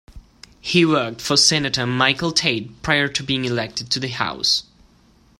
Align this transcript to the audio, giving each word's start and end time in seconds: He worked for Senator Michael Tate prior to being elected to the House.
He 0.59 0.83
worked 0.83 1.21
for 1.21 1.37
Senator 1.37 1.85
Michael 1.85 2.31
Tate 2.31 2.81
prior 2.81 3.07
to 3.09 3.21
being 3.21 3.45
elected 3.45 3.91
to 3.91 3.99
the 3.99 4.07
House. 4.07 4.63